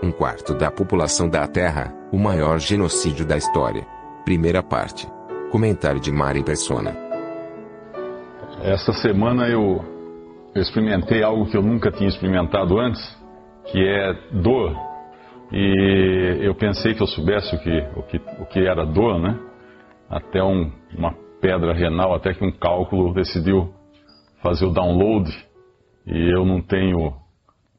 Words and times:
Um 0.00 0.12
quarto 0.12 0.54
da 0.54 0.70
população 0.70 1.28
da 1.28 1.44
Terra, 1.48 1.92
o 2.12 2.18
maior 2.18 2.60
genocídio 2.60 3.26
da 3.26 3.36
história. 3.36 3.84
Primeira 4.24 4.62
parte. 4.62 5.08
Comentário 5.50 6.00
de 6.00 6.12
Mari 6.12 6.44
Persona. 6.44 6.94
Essa 8.62 8.92
semana 8.92 9.48
eu, 9.48 9.84
experimentei 10.54 11.24
algo 11.24 11.46
que 11.46 11.56
eu 11.56 11.62
nunca 11.62 11.90
tinha 11.90 12.08
experimentado 12.08 12.78
antes, 12.78 13.00
que 13.72 13.84
é 13.84 14.12
dor. 14.40 14.76
E 15.50 16.38
eu 16.42 16.54
pensei 16.54 16.94
que 16.94 17.02
eu 17.02 17.06
soubesse 17.08 17.56
o 17.56 17.58
que, 17.58 17.78
o 17.96 18.02
que, 18.04 18.16
o 18.40 18.46
que 18.46 18.60
era 18.60 18.86
dor, 18.86 19.18
né? 19.18 19.36
Até 20.08 20.40
um, 20.44 20.70
uma 20.96 21.12
pedra 21.40 21.72
renal, 21.72 22.14
até 22.14 22.32
que 22.32 22.44
um 22.44 22.52
cálculo 22.52 23.12
decidiu 23.14 23.74
fazer 24.44 24.64
o 24.64 24.72
download. 24.72 25.28
E 26.06 26.32
eu 26.32 26.46
não 26.46 26.62
tenho 26.62 27.14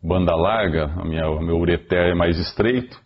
banda 0.01 0.35
larga, 0.35 0.85
a 0.85 1.05
minha, 1.05 1.29
o 1.29 1.41
meu 1.41 1.57
ureter 1.57 2.11
é 2.11 2.15
mais 2.15 2.37
estreito. 2.37 2.99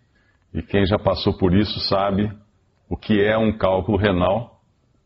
E 0.53 0.61
quem 0.61 0.85
já 0.85 0.99
passou 0.99 1.33
por 1.37 1.53
isso 1.53 1.79
sabe 1.81 2.31
o 2.89 2.95
que 2.95 3.23
é 3.23 3.37
um 3.37 3.51
cálculo 3.57 3.97
renal 3.97 4.59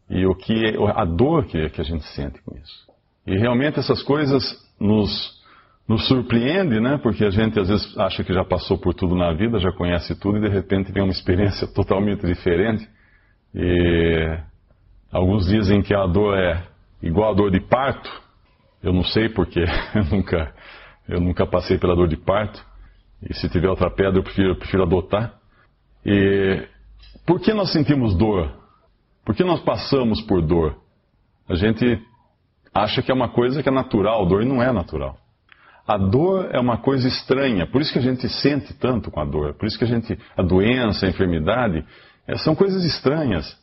e 0.09 0.25
o 0.25 0.35
que 0.35 0.65
é, 0.65 0.75
a 0.95 1.05
dor 1.05 1.45
que, 1.45 1.69
que 1.69 1.81
a 1.81 1.83
gente 1.83 2.05
sente 2.07 2.41
com 2.41 2.55
isso. 2.57 2.87
E 3.25 3.37
realmente 3.37 3.79
essas 3.79 4.01
coisas 4.03 4.43
nos, 4.79 5.41
nos 5.87 6.07
surpreendem, 6.07 6.81
né? 6.81 6.97
Porque 7.01 7.23
a 7.25 7.29
gente 7.29 7.59
às 7.59 7.67
vezes 7.67 7.97
acha 7.97 8.23
que 8.23 8.33
já 8.33 8.43
passou 8.43 8.77
por 8.77 8.93
tudo 8.93 9.15
na 9.15 9.33
vida, 9.33 9.59
já 9.59 9.71
conhece 9.71 10.17
tudo 10.19 10.37
e 10.37 10.41
de 10.41 10.49
repente 10.49 10.91
vem 10.91 11.03
uma 11.03 11.11
experiência 11.11 11.67
totalmente 11.73 12.25
diferente. 12.25 12.87
E 13.53 14.39
alguns 15.11 15.45
dizem 15.45 15.81
que 15.81 15.93
a 15.93 16.05
dor 16.05 16.37
é 16.37 16.63
igual 17.01 17.31
a 17.31 17.35
dor 17.35 17.51
de 17.51 17.59
parto. 17.59 18.09
Eu 18.81 18.93
não 18.93 19.03
sei 19.03 19.29
porque 19.29 19.63
nunca, 20.11 20.53
eu 21.07 21.19
nunca 21.19 21.45
passei 21.45 21.77
pela 21.77 21.95
dor 21.95 22.07
de 22.07 22.17
parto. 22.17 22.63
E 23.21 23.33
se 23.33 23.49
tiver 23.49 23.69
outra 23.69 23.89
pedra, 23.89 24.19
eu 24.19 24.23
prefiro, 24.23 24.49
eu 24.49 24.55
prefiro 24.55 24.83
adotar. 24.83 25.33
E 26.05 26.67
por 27.25 27.39
que 27.39 27.53
nós 27.53 27.71
sentimos 27.71 28.15
dor? 28.15 28.51
Por 29.25 29.35
que 29.35 29.43
nós 29.43 29.59
passamos 29.61 30.21
por 30.21 30.41
dor? 30.41 30.77
A 31.49 31.55
gente 31.55 31.99
acha 32.73 33.01
que 33.01 33.11
é 33.11 33.13
uma 33.13 33.29
coisa 33.29 33.63
que 33.63 33.69
é 33.69 33.71
natural, 33.71 34.25
dor 34.25 34.45
não 34.45 34.61
é 34.61 34.71
natural. 34.71 35.17
A 35.87 35.97
dor 35.97 36.49
é 36.51 36.59
uma 36.59 36.77
coisa 36.77 37.07
estranha, 37.07 37.65
por 37.65 37.81
isso 37.81 37.93
que 37.93 37.99
a 37.99 38.01
gente 38.01 38.27
sente 38.27 38.73
tanto 38.73 39.09
com 39.09 39.21
a 39.21 39.25
dor, 39.25 39.53
por 39.53 39.65
isso 39.65 39.77
que 39.77 39.85
a 39.85 39.87
gente, 39.87 40.19
a 40.35 40.41
doença, 40.41 41.05
a 41.05 41.09
enfermidade, 41.09 41.85
é, 42.27 42.37
são 42.37 42.53
coisas 42.53 42.83
estranhas. 42.83 43.57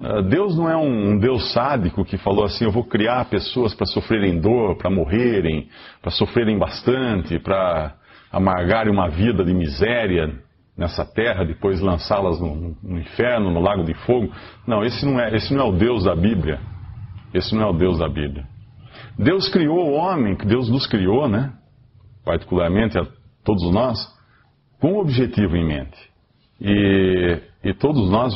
Uh, 0.00 0.22
Deus 0.22 0.56
não 0.56 0.68
é 0.68 0.76
um, 0.76 1.18
Deus 1.18 1.52
sádico 1.52 2.04
que 2.04 2.16
falou 2.18 2.44
assim: 2.44 2.64
eu 2.64 2.72
vou 2.72 2.84
criar 2.84 3.24
pessoas 3.26 3.74
para 3.74 3.86
sofrerem 3.86 4.40
dor, 4.40 4.76
para 4.76 4.90
morrerem, 4.90 5.68
para 6.02 6.10
sofrerem 6.10 6.58
bastante, 6.58 7.38
para 7.38 7.94
amargarem 8.32 8.92
uma 8.92 9.08
vida 9.08 9.44
de 9.44 9.54
miséria 9.54 10.42
nessa 10.76 11.04
terra, 11.04 11.44
depois 11.44 11.80
lançá-las 11.80 12.40
no, 12.40 12.76
no, 12.82 12.98
inferno, 12.98 13.50
no 13.50 13.60
lago 13.60 13.84
de 13.84 13.94
fogo. 13.94 14.32
Não, 14.66 14.84
esse 14.84 15.06
não, 15.06 15.20
é, 15.20 15.34
esse 15.36 15.54
não 15.54 15.66
é 15.66 15.68
o 15.68 15.72
Deus 15.72 16.04
da 16.04 16.16
Bíblia. 16.16 16.60
Esse 17.32 17.54
não 17.54 17.62
é 17.62 17.66
o 17.66 17.72
Deus 17.72 17.98
da 17.98 18.08
Bíblia. 18.08 18.46
Deus 19.18 19.48
criou 19.48 19.90
o 19.90 19.92
homem, 19.92 20.36
Deus 20.44 20.68
nos 20.68 20.86
criou, 20.86 21.28
né? 21.28 21.52
Particularmente 22.24 22.98
a 22.98 23.06
todos 23.44 23.72
nós, 23.72 23.98
com 24.80 24.94
um 24.94 24.98
objetivo 24.98 25.56
em 25.56 25.64
mente. 25.64 25.98
E, 26.60 27.40
e 27.62 27.74
todos 27.74 28.10
nós, 28.10 28.34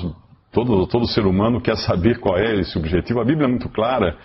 todo, 0.58 0.86
todo 0.88 1.06
ser 1.06 1.24
humano 1.24 1.60
quer 1.60 1.76
saber 1.76 2.18
qual 2.18 2.36
é 2.36 2.56
esse 2.56 2.76
objetivo. 2.76 3.20
A 3.20 3.24
Bíblia 3.24 3.46
é 3.46 3.50
muito 3.50 3.68
clara 3.68 4.16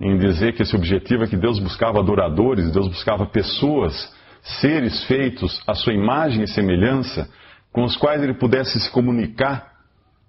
em 0.00 0.16
dizer 0.16 0.54
que 0.54 0.62
esse 0.62 0.74
objetivo 0.74 1.24
é 1.24 1.26
que 1.26 1.36
Deus 1.36 1.58
buscava 1.58 1.98
adoradores, 1.98 2.72
Deus 2.72 2.88
buscava 2.88 3.26
pessoas, 3.26 4.10
seres 4.42 5.04
feitos 5.04 5.62
à 5.66 5.74
sua 5.74 5.92
imagem 5.92 6.44
e 6.44 6.48
semelhança, 6.48 7.28
com 7.70 7.84
os 7.84 7.96
quais 7.96 8.22
ele 8.22 8.34
pudesse 8.34 8.80
se 8.80 8.90
comunicar 8.90 9.70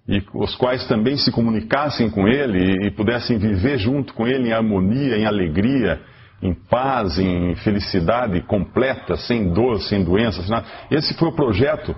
e 0.06 0.22
os 0.34 0.54
quais 0.54 0.86
também 0.86 1.16
se 1.16 1.32
comunicassem 1.32 2.10
com 2.10 2.28
ele 2.28 2.86
e, 2.86 2.90
pudessem 2.90 3.38
viver 3.38 3.78
junto 3.78 4.12
com 4.12 4.26
ele 4.26 4.48
em 4.48 4.52
harmonia, 4.52 5.16
em 5.16 5.24
alegria, 5.24 6.02
em 6.42 6.52
paz, 6.52 7.18
em 7.18 7.54
felicidade 7.56 8.38
completa, 8.42 9.16
sem 9.16 9.50
dor, 9.50 9.80
sem 9.80 10.04
doenças. 10.04 10.46
Esse 10.90 11.14
foi 11.14 11.28
o 11.28 11.34
projeto 11.34 11.96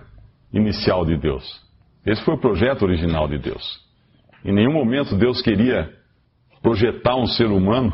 inicial 0.53 1.05
de 1.05 1.17
Deus. 1.17 1.66
Esse 2.07 2.23
foi 2.25 2.35
o 2.35 2.41
projeto 2.41 2.83
original 2.83 3.29
de 3.29 3.39
Deus. 3.39 3.85
Em 4.45 4.53
nenhum 4.53 4.73
momento 4.73 5.17
Deus 5.17 5.43
queria 5.43 5.93
projetar 6.63 7.17
um 7.17 7.27
ser 7.27 7.47
humano 7.47 7.93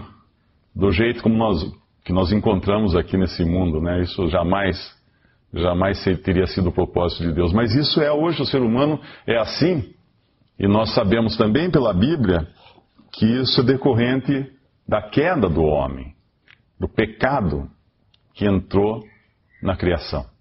do 0.74 0.90
jeito 0.92 1.22
como 1.22 1.36
nós 1.36 1.62
que 2.04 2.12
nós 2.12 2.32
encontramos 2.32 2.96
aqui 2.96 3.16
nesse 3.16 3.44
mundo, 3.44 3.80
né? 3.80 4.02
Isso 4.02 4.28
jamais 4.28 4.76
jamais 5.54 6.02
teria 6.24 6.46
sido 6.46 6.70
o 6.70 6.72
propósito 6.72 7.24
de 7.24 7.32
Deus. 7.32 7.52
Mas 7.52 7.74
isso 7.74 8.00
é 8.00 8.10
hoje, 8.10 8.42
o 8.42 8.46
ser 8.46 8.62
humano 8.62 9.00
é 9.26 9.36
assim. 9.36 9.94
E 10.58 10.66
nós 10.66 10.94
sabemos 10.94 11.36
também 11.36 11.70
pela 11.70 11.92
Bíblia 11.92 12.46
que 13.12 13.26
isso 13.26 13.60
é 13.60 13.64
decorrente 13.64 14.50
da 14.88 15.02
queda 15.02 15.48
do 15.48 15.62
homem, 15.62 16.14
do 16.80 16.88
pecado 16.88 17.68
que 18.34 18.46
entrou 18.46 19.02
na 19.62 19.76
criação. 19.76 20.31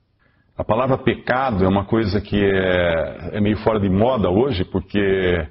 A 0.58 0.64
palavra 0.64 0.98
pecado 0.98 1.64
é 1.64 1.68
uma 1.68 1.86
coisa 1.86 2.20
que 2.20 2.38
é, 2.44 3.32
é 3.34 3.42
meio 3.42 3.58
fora 3.58 3.80
de 3.80 3.90
moda 3.90 4.30
hoje, 4.30 4.66
porque 4.66 5.48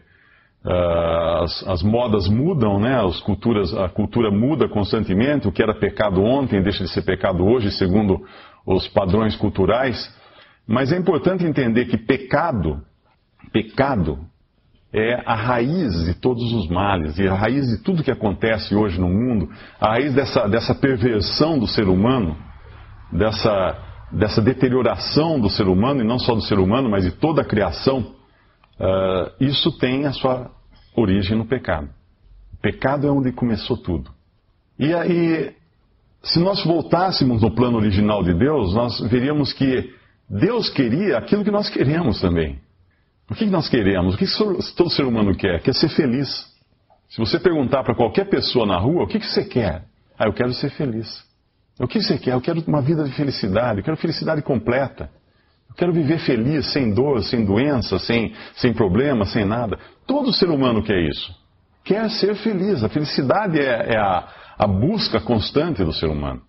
uh, 0.64 1.42
as, 1.42 1.68
as, 1.68 1.82
modas 1.82 2.28
mudam, 2.28 2.78
né? 2.78 3.04
As 3.04 3.20
culturas, 3.20 3.74
a 3.74 3.88
cultura 3.88 4.30
muda 4.30 4.68
constantemente. 4.68 5.48
O 5.48 5.52
que 5.52 5.62
era 5.62 5.74
pecado 5.74 6.22
ontem 6.22 6.62
deixa 6.62 6.84
de 6.84 6.90
ser 6.90 7.02
pecado 7.02 7.44
hoje, 7.44 7.70
segundo 7.72 8.24
os 8.66 8.86
padrões 8.88 9.34
culturais, 9.36 10.14
mas 10.66 10.92
é 10.92 10.96
importante 10.96 11.44
entender 11.44 11.86
que 11.86 11.96
pecado, 11.96 12.80
pecado 13.52 14.18
é 14.92 15.22
a 15.24 15.34
raiz 15.34 16.04
de 16.04 16.14
todos 16.14 16.52
os 16.52 16.68
males 16.68 17.18
e 17.18 17.26
a 17.26 17.34
raiz 17.34 17.66
de 17.66 17.78
tudo 17.82 18.02
que 18.02 18.10
acontece 18.10 18.74
hoje 18.74 19.00
no 19.00 19.08
mundo, 19.08 19.48
a 19.80 19.90
raiz 19.90 20.14
dessa, 20.14 20.48
dessa 20.48 20.74
perversão 20.74 21.58
do 21.58 21.66
ser 21.66 21.88
humano, 21.88 22.36
dessa, 23.12 23.78
dessa 24.12 24.40
deterioração 24.40 25.38
do 25.40 25.48
ser 25.48 25.68
humano, 25.68 26.00
e 26.00 26.04
não 26.04 26.18
só 26.18 26.34
do 26.34 26.42
ser 26.42 26.58
humano, 26.58 26.90
mas 26.90 27.04
de 27.04 27.12
toda 27.12 27.42
a 27.42 27.44
criação, 27.44 28.14
uh, 28.78 29.30
isso 29.40 29.76
tem 29.78 30.06
a 30.06 30.12
sua 30.12 30.50
origem 30.96 31.36
no 31.36 31.46
pecado. 31.46 31.88
O 32.54 32.56
pecado 32.60 33.06
é 33.06 33.10
onde 33.10 33.32
começou 33.32 33.76
tudo. 33.76 34.10
E 34.78 34.92
aí, 34.92 35.54
se 36.22 36.40
nós 36.40 36.64
voltássemos 36.64 37.42
no 37.42 37.54
plano 37.54 37.78
original 37.78 38.22
de 38.22 38.34
Deus, 38.34 38.74
nós 38.74 39.00
veríamos 39.00 39.52
que 39.52 39.92
Deus 40.28 40.68
queria 40.70 41.18
aquilo 41.18 41.44
que 41.44 41.50
nós 41.50 41.68
queremos 41.68 42.20
também. 42.20 42.58
O 43.30 43.34
que 43.34 43.46
nós 43.46 43.68
queremos? 43.68 44.14
O 44.14 44.18
que 44.18 44.26
todo 44.76 44.90
ser 44.90 45.04
humano 45.04 45.34
quer? 45.36 45.62
Quer 45.62 45.74
ser 45.74 45.88
feliz. 45.88 46.50
Se 47.08 47.18
você 47.18 47.38
perguntar 47.38 47.84
para 47.84 47.94
qualquer 47.94 48.28
pessoa 48.28 48.66
na 48.66 48.78
rua, 48.78 49.04
o 49.04 49.06
que 49.06 49.20
você 49.20 49.44
quer? 49.44 49.84
Ah, 50.18 50.26
eu 50.26 50.32
quero 50.32 50.52
ser 50.52 50.70
feliz. 50.70 51.24
O 51.80 51.88
que 51.88 52.00
você 52.00 52.18
quer? 52.18 52.34
Eu 52.34 52.42
quero 52.42 52.62
uma 52.66 52.82
vida 52.82 53.02
de 53.04 53.12
felicidade, 53.12 53.78
eu 53.78 53.84
quero 53.84 53.96
felicidade 53.96 54.42
completa. 54.42 55.10
Eu 55.70 55.74
quero 55.74 55.92
viver 55.92 56.18
feliz, 56.18 56.70
sem 56.72 56.92
dor, 56.92 57.22
sem 57.22 57.44
doença, 57.44 57.98
sem, 57.98 58.34
sem 58.54 58.74
problema, 58.74 59.24
sem 59.24 59.46
nada. 59.46 59.78
Todo 60.06 60.32
ser 60.32 60.50
humano 60.50 60.82
quer 60.82 61.00
isso. 61.08 61.34
Quer 61.82 62.10
ser 62.10 62.34
feliz. 62.36 62.84
A 62.84 62.88
felicidade 62.88 63.58
é, 63.58 63.94
é 63.94 63.96
a, 63.96 64.28
a 64.58 64.66
busca 64.66 65.20
constante 65.20 65.82
do 65.82 65.92
ser 65.92 66.08
humano. 66.08 66.42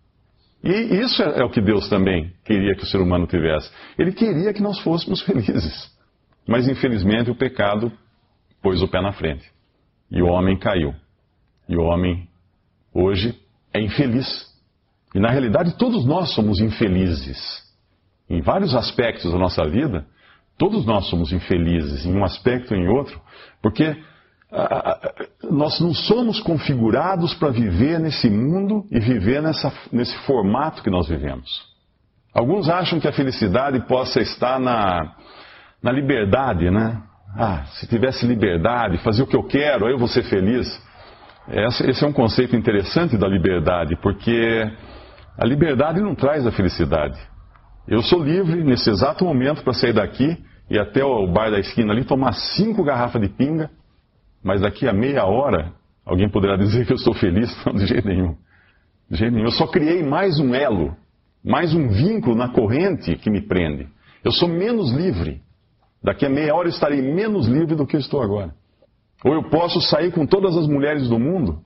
E 0.61 1.00
isso 1.00 1.23
é, 1.23 1.39
é, 1.39 1.44
o 1.45 1.50
que 1.50 1.61
Deus 1.61 1.88
também 1.88 2.33
queria 2.44 2.75
que 2.75 2.83
o 2.83 2.88
ser 2.88 2.97
humano 2.97 3.25
tivesse. 3.25 3.71
Ele 3.97 4.11
queria 4.11 4.53
que 4.53 4.61
nós 4.61 4.79
fôssemos 4.79 5.21
felizes. 5.21 5.89
Mas 6.45 6.67
infelizmente 6.67 7.31
o 7.31 7.35
pecado 7.35 7.89
pôs 8.61 8.81
o 8.81 8.88
pé 8.88 9.01
na 9.01 9.13
frente. 9.13 9.50
E 10.11 10.21
o 10.21 10.27
homem 10.27 10.57
caiu. 10.57 10.94
E 11.69 11.77
o 11.77 11.83
homem 11.83 12.27
hoje 12.94 13.39
é 13.73 13.79
infeliz. 13.79 14.50
E 15.13 15.19
na 15.19 15.29
realidade 15.29 15.77
todos 15.77 16.05
nós 16.05 16.33
somos 16.33 16.59
infelizes. 16.59 17.61
Em 18.29 18.41
vários 18.41 18.75
aspectos 18.75 19.31
da 19.31 19.37
nossa 19.37 19.67
vida, 19.67 20.05
todos 20.57 20.85
nós 20.85 21.07
somos 21.07 21.33
infelizes, 21.33 22.05
em 22.05 22.15
um 22.15 22.23
aspecto 22.23 22.73
ou 22.73 22.79
em 22.79 22.87
outro, 22.87 23.19
porque 23.61 23.95
nós 25.49 25.79
não 25.79 25.93
somos 25.93 26.39
configurados 26.41 27.33
para 27.33 27.49
viver 27.49 27.99
nesse 27.99 28.29
mundo 28.29 28.85
e 28.91 28.99
viver 28.99 29.41
nessa, 29.41 29.71
nesse 29.91 30.15
formato 30.25 30.83
que 30.83 30.89
nós 30.89 31.07
vivemos. 31.07 31.49
Alguns 32.33 32.69
acham 32.69 32.99
que 32.99 33.07
a 33.07 33.13
felicidade 33.13 33.79
possa 33.87 34.21
estar 34.21 34.59
na, 34.59 35.15
na 35.81 35.91
liberdade, 35.91 36.69
né? 36.69 37.01
Ah, 37.35 37.63
se 37.79 37.87
tivesse 37.87 38.25
liberdade, 38.25 38.97
fazer 38.99 39.23
o 39.23 39.27
que 39.27 39.35
eu 39.35 39.43
quero, 39.43 39.85
aí 39.85 39.93
eu 39.93 39.97
vou 39.97 40.07
ser 40.07 40.23
feliz. 40.23 40.67
Esse 41.47 42.03
é 42.03 42.07
um 42.07 42.13
conceito 42.13 42.55
interessante 42.55 43.17
da 43.17 43.27
liberdade, 43.27 43.95
porque 44.01 44.69
a 45.38 45.45
liberdade 45.45 46.01
não 46.01 46.16
traz 46.16 46.45
a 46.45 46.51
felicidade. 46.51 47.19
Eu 47.88 48.01
sou 48.01 48.24
livre 48.24 48.63
nesse 48.63 48.89
exato 48.89 49.25
momento 49.25 49.63
para 49.63 49.74
sair 49.74 49.94
daqui 49.94 50.38
e 50.69 50.78
até 50.78 51.04
o 51.04 51.28
bar 51.28 51.51
da 51.51 51.60
esquina 51.60 51.94
ali 51.94 52.04
tomar 52.04 52.33
cinco 52.33 52.83
garrafas 52.83 53.22
de 53.22 53.30
pinga 53.30 53.69
mas 54.44 54.62
daqui 54.62 54.88
a 54.88 54.94
meia 54.94 55.25
hora, 55.25 55.74
alguém 56.06 56.30
poderá 56.30 56.56
dizer 56.57 56.86
que 56.86 56.92
eu 56.92 56.95
estou 56.95 57.13
feliz? 57.13 57.50
Não, 57.66 57.74
de 57.74 57.86
jeito 57.86 58.07
nenhum. 58.07 58.36
De 59.10 59.18
jeito 59.18 59.33
nenhum. 59.33 59.45
Eu 59.45 59.51
só 59.51 59.68
criei 59.68 60.04
mais 60.04 60.39
um 60.39 60.54
elo, 60.56 60.95
mais 61.44 61.74
um 61.74 61.89
vínculo 61.89 62.36
na 62.36 62.50
corrente 62.50 63.16
que 63.16 63.30
me 63.30 63.42
prende. 63.42 63.88
Eu 64.24 64.31
sou 64.31 64.48
menos 64.48 64.92
livre. 64.92 65.42
Daqui 66.04 66.25
a 66.25 66.30
meia 66.30 66.56
hora 66.56 66.68
eu 66.68 66.72
estarei 66.72 67.01
menos 67.01 67.48
livre 67.48 67.75
do 67.75 67.86
que 67.86 67.95
eu 67.95 68.00
estou 68.00 68.22
agora. 68.22 68.54
Ou 69.24 69.33
eu 69.33 69.44
posso 69.50 69.80
sair 69.81 70.12
com 70.12 70.25
todas 70.25 70.57
as 70.57 70.68
mulheres 70.68 71.07
do 71.07 71.19
mundo. 71.19 71.62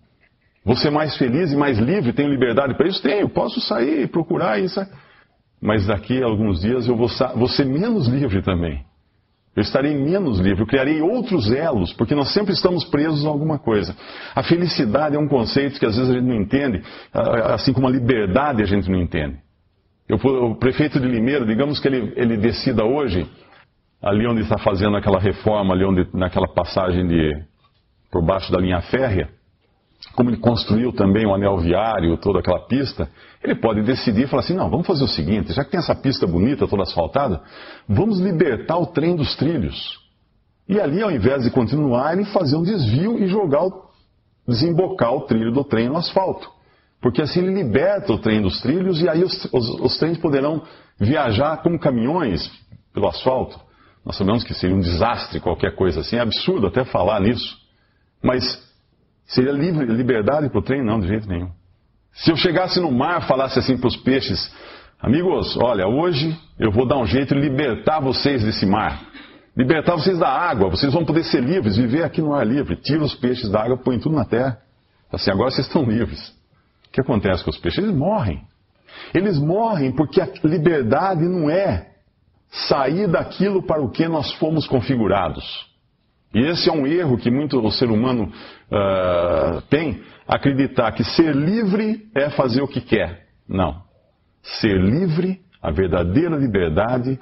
Vou 0.66 0.76
ser 0.76 0.90
mais 0.90 1.16
feliz 1.16 1.52
e 1.52 1.56
mais 1.56 1.78
livre, 1.78 2.12
tenho 2.12 2.30
liberdade 2.30 2.76
para 2.76 2.88
isso? 2.88 3.02
Tenho, 3.02 3.30
posso 3.30 3.62
sair 3.62 4.02
e 4.02 4.08
procurar 4.08 4.60
isso. 4.60 4.82
Mas 5.62 5.86
daqui 5.86 6.24
a 6.24 6.26
alguns 6.26 6.62
dias 6.62 6.88
eu 6.88 6.96
vou, 6.96 7.08
vou 7.36 7.48
ser 7.48 7.66
menos 7.66 8.08
livre 8.08 8.42
também. 8.42 8.84
Eu 9.56 9.62
estarei 9.62 9.96
menos 9.96 10.40
livre, 10.40 10.64
eu 10.64 10.68
criarei 10.68 11.02
outros 11.02 11.50
elos, 11.52 11.94
porque 11.94 12.14
nós 12.14 12.34
sempre 12.34 12.52
estamos 12.54 12.84
presos 12.84 13.26
a 13.26 13.30
alguma 13.30 13.58
coisa. 13.58 13.96
A 14.36 14.44
felicidade 14.44 15.16
é 15.16 15.20
um 15.20 15.30
conceito 15.30 15.80
que 15.80 15.86
às 15.86 15.96
vezes 15.96 16.12
a 16.12 16.14
gente 16.14 16.26
não 16.26 16.36
entende, 16.36 16.82
assim 17.14 17.72
como 17.72 17.88
a 17.88 17.92
liberdade 17.92 18.62
a 18.64 18.66
gente 18.66 18.90
não 18.90 19.00
entende. 19.00 19.38
Eu, 20.10 20.18
o 20.18 20.56
prefeito 20.56 21.00
de 21.00 21.08
Limeira, 21.08 21.46
digamos 21.46 21.80
que 21.80 21.88
ele, 21.88 22.12
ele 22.16 22.38
decida 22.38 22.84
hoje, 22.84 23.26
ali 24.02 24.28
onde 24.28 24.42
está 24.42 24.58
fazendo 24.58 24.98
aquela 24.98 25.20
reforma, 25.20 25.74
ali 25.74 25.86
onde, 25.86 26.08
naquela 26.14 26.48
passagem 26.48 27.08
de, 27.08 27.44
por 28.12 28.24
baixo 28.24 28.52
da 28.52 28.60
linha 28.60 28.82
férrea, 28.82 29.30
como 30.13 30.30
ele 30.30 30.38
construiu 30.38 30.94
também 30.94 31.25
o 31.25 31.34
anel 31.34 31.57
viário, 31.57 32.18
toda 32.18 32.40
aquela 32.40 32.66
pista, 32.68 33.10
ele 33.44 33.56
pode 33.56 33.81
decidir 33.81 34.24
e 34.24 34.28
falar 34.28 34.44
assim: 34.44 34.56
não, 34.56 34.69
vamos 34.69 34.88
fazer 34.88 35.04
o 35.04 35.07
seguinte, 35.07 35.54
já 35.54 35.63
que 35.63 35.72
tem 35.72 35.80
essa 35.80 35.96
pista 35.96 36.25
bonita, 36.25 36.68
toda 36.68 36.84
asfaltada, 36.84 37.42
vamos 37.88 38.19
libertar 38.19 38.78
o 38.78 38.88
trem 38.88 39.16
dos 39.16 39.36
trilhos. 39.36 40.00
E 40.68 40.80
ali, 40.80 41.02
ao 41.02 41.12
invés 41.12 41.44
de 41.44 41.52
continuar, 41.52 42.13
ele 42.13 42.25
fazer 42.25 42.56
um 42.56 42.63
desvio 42.63 43.22
e 43.22 43.28
jogar 43.28 43.66
o, 43.66 43.86
desembocar 44.48 45.13
o 45.13 45.22
trilho 45.22 45.52
do 45.52 45.63
trem 45.63 45.88
no 45.88 45.98
asfalto. 45.98 46.50
Porque 47.02 47.22
assim 47.22 47.40
ele 47.40 47.54
liberta 47.54 48.13
o 48.13 48.18
trem 48.18 48.42
dos 48.42 48.62
trilhos 48.62 49.00
e 49.02 49.07
aí 49.07 49.24
os, 49.24 49.46
os, 49.54 49.69
os 49.80 49.98
trens 50.00 50.18
poderão 50.18 50.63
viajar 51.00 51.62
como 51.62 51.80
caminhões 51.80 52.50
pelo 52.94 53.07
asfalto. 53.07 53.60
Nós 54.04 54.16
sabemos 54.18 54.44
que 54.44 54.54
seria 54.54 54.75
um 54.75 54.80
desastre 54.80 55.40
qualquer 55.40 55.75
coisa 55.75 56.00
assim, 56.00 56.16
é 56.16 56.19
absurdo 56.19 56.68
até 56.68 56.84
falar 56.84 57.19
nisso. 57.19 57.57
Mas 58.24 58.65
Seria 59.27 59.51
livre, 59.51 59.86
liberdade 59.86 60.50
para 60.50 60.60
o 60.60 60.62
trem? 60.62 60.83
Não, 60.83 61.00
de 61.00 61.07
jeito 61.07 61.27
nenhum. 61.27 61.50
Se 62.13 62.31
eu 62.31 62.38
chegasse 62.38 62.80
no 62.80 62.92
mar 62.92 63.22
e 63.22 63.27
falasse 63.27 63.60
assim 63.60 63.77
para 63.77 63.88
os 63.88 63.98
peixes: 63.98 64.54
Amigos, 65.00 65.57
olha, 65.57 65.88
hoje 65.88 66.38
eu 66.60 66.72
vou 66.72 66.88
dar 66.88 66.98
um 66.98 67.06
jeito 67.06 67.33
de 67.36 67.42
libertar 67.42 68.00
vocês 68.00 68.44
desse 68.44 68.66
mar. 68.66 69.01
Libertar 69.56 69.95
vocês 69.95 70.19
da 70.19 70.27
água, 70.27 70.69
vocês 70.69 70.92
vão 70.92 71.06
poder 71.06 71.24
ser 71.24 71.42
livres, 71.42 71.77
viver 71.77 72.04
aqui 72.04 72.22
no 72.22 72.33
ar 72.33 72.45
livre. 72.45 72.75
Tira 72.75 73.04
os 73.04 73.16
peixes 73.16 73.50
da 73.50 73.63
água, 73.63 73.77
põe 73.77 74.00
tudo 74.00 74.16
na 74.16 74.25
terra. 74.25 74.57
Assim, 75.12 75.31
agora 75.31 75.50
vocês 75.50 75.68
estão 75.68 75.83
livres. 75.83 76.30
O 76.88 76.92
que 76.92 77.01
acontece 77.01 77.44
com 77.44 77.50
os 77.50 77.57
peixes? 77.57 77.83
Eles 77.83 77.95
morrem. 77.95 78.42
Eles 79.13 79.39
morrem 79.39 79.92
porque 79.94 80.21
a 80.21 80.28
liberdade 80.44 81.24
não 81.24 81.50
é 81.50 81.89
sair 82.50 83.07
daquilo 83.07 83.63
para 83.63 83.81
o 83.81 83.89
que 83.89 84.07
nós 84.07 84.31
fomos 84.33 84.68
configurados. 84.68 85.66
E 86.36 86.42
esse 86.42 86.70
é 86.70 86.74
um 86.74 86.86
erro 86.86 87.18
que 87.18 87.32
muito 87.32 87.58
o 87.58 87.72
ser 87.72 87.90
humano 87.90 88.26
uh, 88.26 89.62
tem, 89.70 90.04
acreditar 90.28 90.92
que 90.92 91.02
ser 91.02 91.34
livre 91.34 92.10
é 92.14 92.30
fazer 92.30 92.62
o 92.62 92.68
que 92.68 92.82
quer. 92.82 93.28
Não. 93.48 93.82
Ser 94.44 94.78
livre, 94.78 95.40
a 95.62 95.72
verdadeira 95.72 96.36
liberdade, 96.36 97.18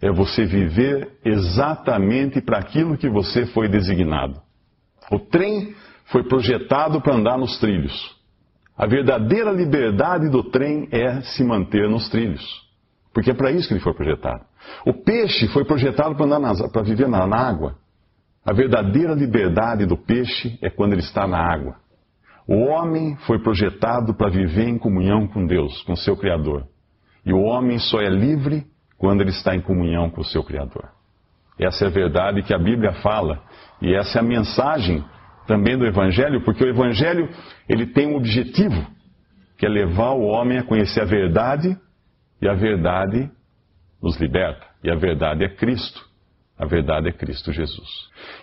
é 0.00 0.12
você 0.12 0.44
viver 0.44 1.10
exatamente 1.24 2.40
para 2.40 2.58
aquilo 2.58 2.96
que 2.96 3.08
você 3.08 3.46
foi 3.46 3.68
designado. 3.68 4.40
O 5.10 5.18
trem 5.18 5.74
foi 6.04 6.22
projetado 6.22 7.00
para 7.00 7.16
andar 7.16 7.36
nos 7.36 7.58
trilhos. 7.58 8.16
A 8.78 8.86
verdadeira 8.86 9.50
liberdade 9.50 10.30
do 10.30 10.44
trem 10.44 10.86
é 10.92 11.20
se 11.22 11.42
manter 11.42 11.88
nos 11.88 12.08
trilhos. 12.10 12.44
Porque 13.12 13.32
é 13.32 13.34
para 13.34 13.50
isso 13.50 13.66
que 13.66 13.74
ele 13.74 13.80
foi 13.80 13.94
projetado. 13.94 14.44
O 14.86 14.92
peixe 14.92 15.48
foi 15.48 15.64
projetado 15.64 16.14
para 16.14 16.82
viver 16.82 17.08
na, 17.08 17.26
na 17.26 17.36
água. 17.36 17.74
A 18.46 18.52
verdadeira 18.52 19.12
liberdade 19.12 19.86
do 19.86 19.96
peixe 19.96 20.56
é 20.62 20.70
quando 20.70 20.92
ele 20.92 21.00
está 21.00 21.26
na 21.26 21.36
água. 21.36 21.74
O 22.46 22.66
homem 22.66 23.16
foi 23.26 23.40
projetado 23.40 24.14
para 24.14 24.30
viver 24.30 24.68
em 24.68 24.78
comunhão 24.78 25.26
com 25.26 25.44
Deus, 25.44 25.82
com 25.82 25.96
seu 25.96 26.16
Criador. 26.16 26.64
E 27.24 27.32
o 27.32 27.40
homem 27.40 27.80
só 27.80 28.00
é 28.00 28.08
livre 28.08 28.64
quando 28.96 29.20
ele 29.20 29.30
está 29.30 29.56
em 29.56 29.60
comunhão 29.60 30.08
com 30.08 30.20
o 30.20 30.24
seu 30.24 30.44
Criador. 30.44 30.88
Essa 31.58 31.86
é 31.86 31.88
a 31.88 31.90
verdade 31.90 32.44
que 32.44 32.54
a 32.54 32.58
Bíblia 32.58 32.92
fala. 33.02 33.42
E 33.82 33.92
essa 33.92 34.18
é 34.18 34.20
a 34.20 34.24
mensagem 34.24 35.04
também 35.48 35.76
do 35.76 35.84
Evangelho, 35.84 36.44
porque 36.44 36.62
o 36.62 36.68
Evangelho 36.68 37.28
ele 37.68 37.86
tem 37.86 38.06
um 38.06 38.16
objetivo, 38.16 38.86
que 39.58 39.66
é 39.66 39.68
levar 39.68 40.12
o 40.12 40.22
homem 40.22 40.58
a 40.58 40.62
conhecer 40.62 41.00
a 41.00 41.04
verdade, 41.04 41.76
e 42.40 42.48
a 42.48 42.54
verdade 42.54 43.28
nos 44.00 44.16
liberta. 44.20 44.64
E 44.84 44.90
a 44.90 44.94
verdade 44.94 45.42
é 45.42 45.48
Cristo. 45.48 46.05
A 46.58 46.64
verdade 46.66 47.08
é 47.08 47.12
Cristo 47.12 47.52
Jesus. 47.52 47.88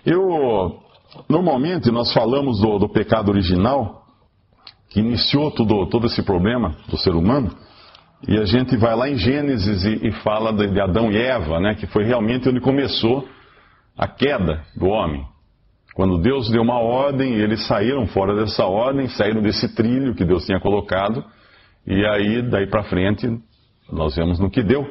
Eu, 0.06 0.80
normalmente, 1.28 1.90
nós 1.92 2.14
falamos 2.14 2.60
do, 2.60 2.78
do 2.78 2.90
pecado 2.90 3.30
original, 3.30 4.04
que 4.90 5.00
iniciou 5.00 5.50
tudo, 5.50 5.88
todo 5.88 6.06
esse 6.06 6.22
problema 6.22 6.76
do 6.88 6.98
ser 6.98 7.16
humano, 7.16 7.52
e 8.28 8.38
a 8.38 8.46
gente 8.46 8.78
vai 8.78 8.96
lá 8.96 9.10
em 9.10 9.18
Gênesis 9.18 9.84
e, 9.84 10.08
e 10.08 10.12
fala 10.22 10.54
de, 10.54 10.68
de, 10.68 10.80
Adão 10.80 11.12
e 11.12 11.18
Eva, 11.18 11.60
né, 11.60 11.76
que 11.76 11.88
foi 11.88 12.04
realmente 12.04 12.48
onde 12.48 12.62
começou 12.62 13.28
a 13.98 14.08
queda 14.08 14.64
do 14.78 14.86
homem. 14.86 15.26
Quando 15.94 16.18
Deus 16.20 16.50
deu 16.50 16.62
uma 16.62 16.80
ordem, 16.80 17.34
eles 17.34 17.68
saíram 17.68 18.08
fora 18.08 18.36
dessa 18.36 18.66
ordem, 18.66 19.08
saíram 19.10 19.42
desse 19.42 19.76
trilho 19.76 20.16
que 20.16 20.24
Deus 20.24 20.46
tinha 20.46 20.60
colocado, 20.60 21.24
e 21.86 22.06
aí, 22.06 22.42
daí 22.42 22.68
para 22.68 22.84
frente, 22.84 23.28
nós 23.92 24.16
vemos 24.16 24.40
no 24.40 24.50
que 24.50 24.64
deu. 24.64 24.88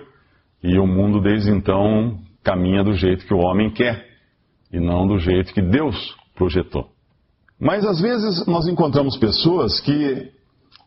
E 0.63 0.79
o 0.79 0.87
mundo 0.87 1.21
desde 1.21 1.51
então 1.51 2.19
caminha 2.43 2.83
do 2.83 2.95
jeito 2.95 3.27
que 3.27 3.35
o 3.35 3.39
homem 3.39 3.71
quer 3.71 4.07
e 4.73 4.81
não 4.81 5.07
do 5.07 5.19
jeito 5.19 5.53
que 5.53 5.63
Deus 5.63 6.17
projetou. 6.35 6.91
Mas 7.61 7.85
às 7.85 8.01
vezes 8.01 8.47
nós 8.47 8.67
encontramos 8.67 9.17
pessoas 9.17 9.81
que 9.81 10.33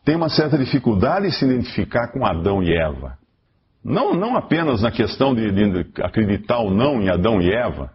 têm 0.04 0.16
uma 0.16 0.28
certa 0.28 0.58
dificuldade 0.58 1.26
em 1.26 1.30
se 1.30 1.44
identificar 1.44 2.12
com 2.12 2.26
Adão 2.26 2.62
e 2.62 2.76
Eva. 2.76 3.16
Não, 3.82 4.14
não 4.14 4.36
apenas 4.36 4.82
na 4.82 4.90
questão 4.90 5.34
de, 5.34 5.50
de 5.52 6.02
acreditar 6.02 6.58
ou 6.58 6.70
não 6.70 7.00
em 7.00 7.08
Adão 7.08 7.40
e 7.40 7.50
Eva, 7.50 7.92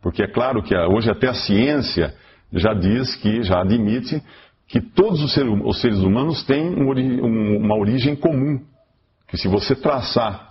porque 0.00 0.22
é 0.22 0.26
claro 0.26 0.62
que 0.62 0.74
hoje 0.76 1.10
até 1.10 1.28
a 1.28 1.34
ciência 1.34 2.14
já 2.52 2.72
diz 2.72 3.14
que, 3.16 3.42
já 3.42 3.60
admite, 3.60 4.22
que 4.66 4.80
todos 4.80 5.22
os 5.22 5.32
seres, 5.32 5.52
os 5.64 5.80
seres 5.80 5.98
humanos 5.98 6.44
têm 6.44 6.68
um, 6.70 7.56
uma 7.58 7.76
origem 7.76 8.16
comum. 8.16 8.60
Que 9.28 9.36
se 9.36 9.48
você 9.48 9.74
traçar 9.74 10.47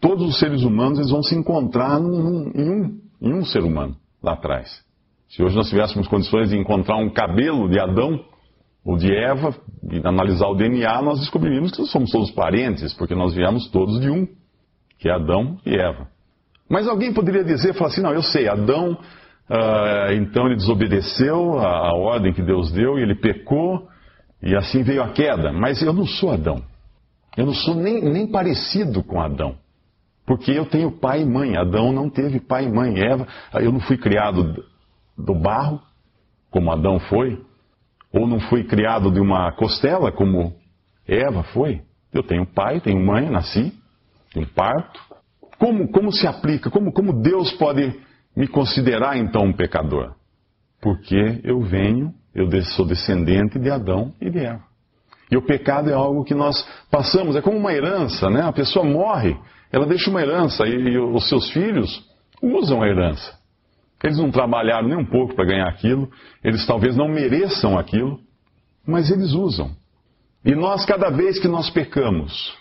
todos 0.00 0.28
os 0.28 0.38
seres 0.38 0.62
humanos 0.62 0.98
eles 0.98 1.10
vão 1.10 1.22
se 1.22 1.34
encontrar 1.34 2.00
em, 2.00 2.04
um, 2.04 3.00
em 3.20 3.34
um 3.34 3.44
ser 3.44 3.62
humano 3.62 3.96
lá 4.22 4.32
atrás. 4.32 4.82
Se 5.28 5.42
hoje 5.42 5.54
nós 5.54 5.68
tivéssemos 5.68 6.08
condições 6.08 6.50
de 6.50 6.58
encontrar 6.58 6.96
um 6.96 7.10
cabelo 7.10 7.68
de 7.68 7.78
Adão 7.78 8.24
ou 8.84 8.96
de 8.96 9.14
Eva 9.14 9.54
e 9.90 9.98
analisar 10.06 10.48
o 10.48 10.54
DNA, 10.54 11.02
nós 11.02 11.20
descobriríamos 11.20 11.70
que 11.70 11.84
somos 11.86 12.10
todos 12.10 12.30
parentes, 12.30 12.92
porque 12.94 13.14
nós 13.14 13.34
viemos 13.34 13.68
todos 13.68 14.00
de 14.00 14.10
um, 14.10 14.26
que 14.98 15.08
é 15.08 15.12
Adão 15.12 15.58
e 15.64 15.76
Eva. 15.76 16.08
Mas 16.68 16.88
alguém 16.88 17.12
poderia 17.12 17.44
dizer, 17.44 17.74
falar 17.74 17.90
assim, 17.90 18.00
não, 18.00 18.12
eu 18.12 18.22
sei, 18.22 18.48
Adão, 18.48 18.92
uh, 18.92 20.12
então 20.12 20.46
ele 20.46 20.56
desobedeceu 20.56 21.58
a, 21.58 21.90
a 21.90 21.94
ordem 21.94 22.32
que 22.32 22.42
Deus 22.42 22.72
deu 22.72 22.98
e 22.98 23.02
ele 23.02 23.14
pecou, 23.14 23.88
e 24.42 24.56
assim 24.56 24.82
veio 24.82 25.02
a 25.02 25.08
queda. 25.10 25.52
Mas 25.52 25.82
eu 25.82 25.92
não 25.92 26.06
sou 26.06 26.32
Adão. 26.32 26.62
Eu 27.36 27.46
não 27.46 27.54
sou 27.54 27.74
nem, 27.74 28.02
nem 28.02 28.26
parecido 28.26 29.02
com 29.02 29.20
Adão. 29.20 29.56
Porque 30.30 30.52
eu 30.52 30.64
tenho 30.64 30.92
pai 30.92 31.22
e 31.22 31.24
mãe. 31.24 31.56
Adão 31.56 31.90
não 31.90 32.08
teve 32.08 32.38
pai 32.38 32.66
e 32.66 32.72
mãe. 32.72 33.00
Eva, 33.00 33.26
eu 33.54 33.72
não 33.72 33.80
fui 33.80 33.96
criado 33.96 34.64
do 35.18 35.34
barro, 35.34 35.80
como 36.52 36.70
Adão 36.70 37.00
foi. 37.00 37.44
Ou 38.12 38.28
não 38.28 38.38
fui 38.38 38.62
criado 38.62 39.10
de 39.10 39.18
uma 39.18 39.50
costela, 39.50 40.12
como 40.12 40.54
Eva 41.04 41.42
foi. 41.52 41.82
Eu 42.14 42.22
tenho 42.22 42.46
pai, 42.46 42.80
tenho 42.80 43.04
mãe, 43.04 43.28
nasci, 43.28 43.72
tenho 44.32 44.46
parto. 44.54 45.00
Como, 45.58 45.90
como 45.90 46.12
se 46.12 46.28
aplica? 46.28 46.70
Como, 46.70 46.92
como 46.92 47.20
Deus 47.20 47.52
pode 47.54 47.92
me 48.36 48.46
considerar 48.46 49.16
então 49.16 49.42
um 49.42 49.52
pecador? 49.52 50.14
Porque 50.80 51.40
eu 51.42 51.60
venho, 51.60 52.14
eu 52.32 52.48
sou 52.76 52.86
descendente 52.86 53.58
de 53.58 53.68
Adão 53.68 54.14
e 54.20 54.30
de 54.30 54.38
Eva. 54.38 54.69
E 55.30 55.36
o 55.36 55.42
pecado 55.42 55.88
é 55.90 55.92
algo 55.92 56.24
que 56.24 56.34
nós 56.34 56.66
passamos, 56.90 57.36
é 57.36 57.40
como 57.40 57.56
uma 57.56 57.72
herança, 57.72 58.28
né? 58.28 58.42
A 58.42 58.52
pessoa 58.52 58.84
morre, 58.84 59.36
ela 59.72 59.86
deixa 59.86 60.10
uma 60.10 60.20
herança 60.20 60.66
e, 60.66 60.72
e 60.72 60.98
os 60.98 61.28
seus 61.28 61.50
filhos 61.50 62.04
usam 62.42 62.82
a 62.82 62.88
herança. 62.88 63.38
Eles 64.02 64.18
não 64.18 64.30
trabalharam 64.30 64.88
nem 64.88 64.98
um 64.98 65.04
pouco 65.04 65.34
para 65.34 65.44
ganhar 65.44 65.68
aquilo, 65.68 66.10
eles 66.42 66.66
talvez 66.66 66.96
não 66.96 67.08
mereçam 67.08 67.78
aquilo, 67.78 68.18
mas 68.86 69.10
eles 69.10 69.32
usam. 69.32 69.70
E 70.44 70.54
nós, 70.54 70.84
cada 70.86 71.10
vez 71.10 71.38
que 71.38 71.46
nós 71.46 71.68
pecamos, 71.68 72.58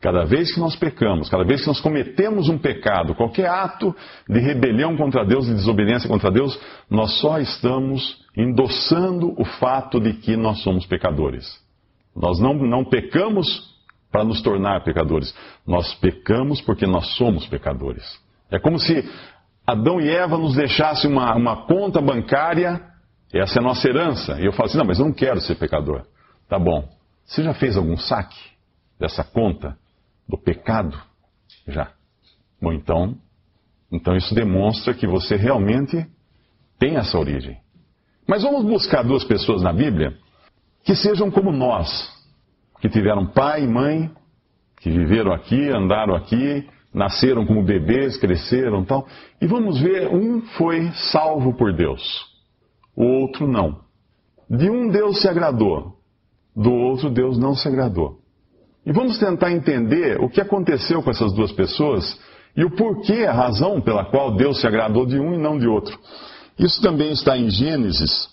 cada 0.00 0.24
vez 0.24 0.52
que 0.52 0.60
nós 0.60 0.74
pecamos, 0.74 1.30
cada 1.30 1.44
vez 1.44 1.62
que 1.62 1.68
nós 1.68 1.80
cometemos 1.80 2.48
um 2.48 2.58
pecado, 2.58 3.14
qualquer 3.14 3.48
ato 3.48 3.94
de 4.28 4.40
rebelião 4.40 4.96
contra 4.96 5.24
Deus, 5.24 5.46
de 5.46 5.54
desobediência 5.54 6.08
contra 6.08 6.30
Deus, 6.30 6.60
nós 6.90 7.18
só 7.20 7.38
estamos 7.38 8.22
endossando 8.36 9.32
o 9.40 9.44
fato 9.44 10.00
de 10.00 10.12
que 10.12 10.36
nós 10.36 10.60
somos 10.62 10.84
pecadores. 10.84 11.63
Nós 12.14 12.38
não, 12.38 12.54
não 12.54 12.84
pecamos 12.84 13.74
para 14.10 14.22
nos 14.22 14.40
tornar 14.42 14.84
pecadores, 14.84 15.34
nós 15.66 15.92
pecamos 15.94 16.60
porque 16.60 16.86
nós 16.86 17.16
somos 17.16 17.46
pecadores. 17.48 18.04
É 18.48 18.60
como 18.60 18.78
se 18.78 19.04
Adão 19.66 20.00
e 20.00 20.08
Eva 20.08 20.38
nos 20.38 20.54
deixassem 20.54 21.10
uma, 21.10 21.34
uma 21.34 21.66
conta 21.66 22.00
bancária, 22.00 22.80
essa 23.32 23.58
é 23.58 23.60
a 23.60 23.64
nossa 23.64 23.88
herança. 23.88 24.40
E 24.40 24.44
eu 24.44 24.52
falo 24.52 24.68
assim: 24.68 24.78
não, 24.78 24.84
mas 24.84 25.00
eu 25.00 25.06
não 25.06 25.12
quero 25.12 25.40
ser 25.40 25.56
pecador. 25.56 26.06
Tá 26.48 26.58
bom. 26.58 26.88
Você 27.24 27.42
já 27.42 27.54
fez 27.54 27.76
algum 27.76 27.96
saque 27.96 28.38
dessa 29.00 29.24
conta 29.24 29.76
do 30.28 30.38
pecado? 30.38 30.96
Já. 31.66 31.90
Bom, 32.60 32.72
então, 32.72 33.16
então 33.90 34.14
isso 34.16 34.34
demonstra 34.34 34.94
que 34.94 35.06
você 35.06 35.34
realmente 35.34 36.06
tem 36.78 36.96
essa 36.96 37.18
origem. 37.18 37.58
Mas 38.28 38.42
vamos 38.42 38.64
buscar 38.64 39.02
duas 39.02 39.24
pessoas 39.24 39.62
na 39.62 39.72
Bíblia 39.72 40.16
que 40.84 40.94
sejam 40.94 41.30
como 41.30 41.50
nós, 41.50 42.12
que 42.80 42.88
tiveram 42.88 43.26
pai 43.26 43.64
e 43.64 43.66
mãe, 43.66 44.10
que 44.76 44.90
viveram 44.90 45.32
aqui, 45.32 45.70
andaram 45.70 46.14
aqui, 46.14 46.68
nasceram 46.92 47.46
como 47.46 47.64
bebês, 47.64 48.16
cresceram 48.18 48.84
tal. 48.84 49.06
E 49.40 49.46
vamos 49.46 49.80
ver, 49.80 50.08
um 50.08 50.42
foi 50.42 50.90
salvo 51.10 51.54
por 51.54 51.72
Deus, 51.72 52.02
o 52.94 53.04
outro 53.04 53.48
não. 53.48 53.82
De 54.48 54.68
um 54.68 54.90
Deus 54.90 55.22
se 55.22 55.28
agradou, 55.28 55.94
do 56.54 56.70
outro 56.70 57.10
Deus 57.10 57.38
não 57.38 57.54
se 57.54 57.66
agradou. 57.66 58.18
E 58.84 58.92
vamos 58.92 59.18
tentar 59.18 59.50
entender 59.50 60.20
o 60.20 60.28
que 60.28 60.40
aconteceu 60.40 61.02
com 61.02 61.10
essas 61.10 61.32
duas 61.32 61.50
pessoas 61.52 62.20
e 62.54 62.62
o 62.62 62.70
porquê, 62.70 63.24
a 63.24 63.32
razão 63.32 63.80
pela 63.80 64.04
qual 64.04 64.36
Deus 64.36 64.60
se 64.60 64.66
agradou 64.66 65.06
de 65.06 65.18
um 65.18 65.34
e 65.34 65.38
não 65.38 65.58
de 65.58 65.66
outro. 65.66 65.98
Isso 66.58 66.80
também 66.82 67.10
está 67.10 67.36
em 67.36 67.48
Gênesis, 67.48 68.28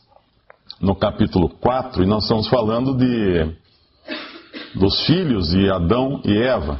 no 0.81 0.95
capítulo 0.95 1.47
4, 1.47 2.03
e 2.03 2.07
nós 2.07 2.23
estamos 2.23 2.47
falando 2.47 2.97
de 2.97 3.61
dos 4.73 5.05
filhos 5.05 5.49
de 5.49 5.69
Adão 5.69 6.21
e 6.25 6.35
Eva 6.41 6.79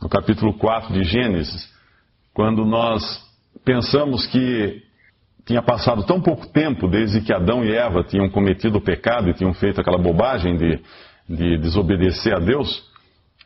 no 0.00 0.08
capítulo 0.08 0.56
4 0.56 0.94
de 0.94 1.04
Gênesis, 1.04 1.68
quando 2.32 2.64
nós 2.64 3.02
pensamos 3.64 4.26
que 4.26 4.82
tinha 5.44 5.60
passado 5.60 6.04
tão 6.04 6.20
pouco 6.20 6.46
tempo 6.48 6.88
desde 6.88 7.20
que 7.20 7.32
Adão 7.32 7.64
e 7.64 7.74
Eva 7.74 8.04
tinham 8.04 8.30
cometido 8.30 8.78
o 8.78 8.80
pecado 8.82 9.28
e 9.28 9.34
tinham 9.34 9.52
feito 9.52 9.80
aquela 9.80 9.98
bobagem 9.98 10.56
de, 10.56 10.80
de 11.28 11.58
desobedecer 11.58 12.34
a 12.34 12.38
Deus, 12.38 12.82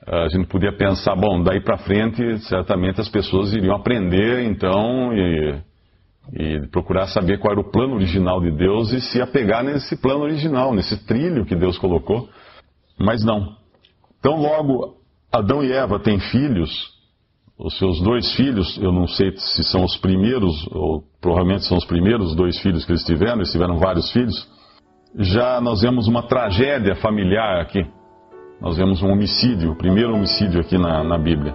a 0.07 0.29
gente 0.29 0.47
podia 0.47 0.73
pensar, 0.73 1.17
bom, 1.17 1.43
daí 1.43 1.61
para 1.61 1.79
frente 1.79 2.39
certamente 2.41 3.01
as 3.01 3.09
pessoas 3.09 3.53
iriam 3.53 3.75
aprender 3.75 4.45
então 4.45 5.13
e, 5.15 5.61
e, 6.33 6.67
procurar 6.69 7.07
saber 7.07 7.39
qual 7.39 7.53
era 7.53 7.61
o 7.61 7.71
plano 7.71 7.95
original 7.95 8.41
de 8.41 8.51
Deus 8.51 8.93
e 8.93 9.01
se 9.01 9.21
apegar 9.21 9.65
nesse 9.65 9.97
plano 9.97 10.21
original, 10.21 10.75
nesse 10.75 11.05
trilho 11.07 11.45
que 11.45 11.57
Deus 11.57 11.79
colocou. 11.79 12.29
Mas 12.99 13.25
não. 13.25 13.57
Então 14.19 14.37
logo 14.37 14.97
Adão 15.33 15.65
e 15.65 15.73
Eva 15.73 15.99
têm 15.99 16.19
filhos, 16.19 16.93
os 17.59 17.79
seus 17.79 18.01
dois 18.01 18.35
filhos, 18.35 18.79
eu 18.79 18.93
não 18.93 19.07
sei 19.07 19.33
se 19.37 19.65
são 19.65 19.85
os 19.85 19.97
primeiros, 19.97 20.67
ou 20.73 21.03
provavelmente 21.21 21.65
são 21.65 21.79
os 21.79 21.85
primeiros 21.85 22.35
dois 22.35 22.59
filhos 22.61 22.85
que 22.85 22.93
eles 22.93 23.05
tiveram, 23.05 23.37
eles 23.37 23.53
tiveram 23.53 23.79
vários 23.79 24.11
filhos. 24.11 24.49
Já 25.17 25.61
nós 25.61 25.83
vemos 25.83 26.09
uma 26.09 26.23
tragédia 26.23 26.95
familiar 26.97 27.61
aqui. 27.61 27.85
Nós 28.61 28.77
vemos 28.77 29.03
um 29.03 29.11
homicídio, 29.11 29.73
o 29.73 29.77
primeiro 29.77 30.15
homicídio 30.15 30.61
aqui 30.61 30.79
na, 30.79 31.03
na 31.03 31.19
Bíblia. 31.19 31.55